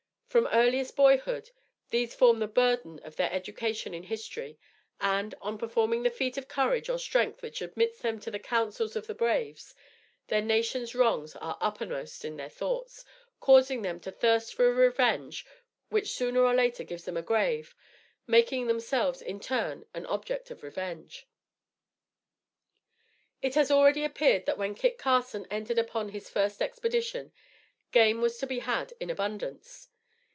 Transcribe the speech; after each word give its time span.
From 0.31 0.47
earliest 0.47 0.95
boyhood 0.95 1.49
these 1.89 2.15
form 2.15 2.39
the 2.39 2.47
burden 2.47 2.99
of 3.03 3.17
their 3.17 3.29
education 3.33 3.93
in 3.93 4.03
history; 4.03 4.57
and, 5.01 5.35
on 5.41 5.57
performing 5.57 6.03
the 6.03 6.09
feat 6.09 6.37
of 6.37 6.47
courage 6.47 6.89
or 6.89 6.97
strength 6.97 7.41
which 7.41 7.61
admits 7.61 7.99
them 7.99 8.17
to 8.21 8.31
the 8.31 8.39
councils 8.39 8.95
of 8.95 9.07
the 9.07 9.13
braves, 9.13 9.75
their 10.27 10.39
nation's 10.41 10.95
wrongs 10.95 11.35
are 11.35 11.57
uppermost 11.59 12.23
in 12.23 12.37
their 12.37 12.47
thoughts, 12.47 13.03
causing 13.41 13.81
them 13.81 13.99
to 13.99 14.09
thirst 14.09 14.53
for 14.55 14.69
a 14.69 14.71
revenge 14.71 15.45
which 15.89 16.13
sooner 16.13 16.45
or 16.45 16.53
later 16.53 16.85
gives 16.85 17.03
them 17.03 17.17
a 17.17 17.21
grave, 17.21 17.75
making 18.25 18.67
themselves, 18.67 19.21
in 19.21 19.37
turn, 19.37 19.85
an 19.93 20.05
object 20.05 20.49
of 20.49 20.63
revenge. 20.63 21.27
It 23.41 23.55
has 23.55 23.69
already 23.69 24.05
appeared 24.05 24.45
that 24.45 24.57
when 24.57 24.75
Kit 24.75 24.97
Carson 24.97 25.45
entered 25.51 25.77
upon 25.77 26.07
his 26.07 26.29
first 26.29 26.61
expedition, 26.61 27.33
game 27.91 28.21
was 28.21 28.37
to 28.37 28.47
be 28.47 28.59
had 28.59 28.93
in 29.01 29.09
abundance. 29.09 29.89